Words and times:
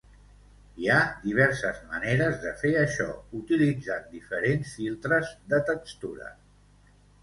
Hi 0.83 0.87
ha 0.93 1.01
diverses 1.25 1.83
maneres 1.91 2.41
de 2.47 2.55
fer 2.63 2.73
això, 2.87 3.07
utilitzant 3.43 4.11
diferents 4.17 4.75
filtres 4.83 5.35
de 5.55 5.65
textura. 5.73 6.37